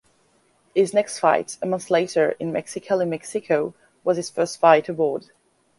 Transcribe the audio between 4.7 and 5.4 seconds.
abroad.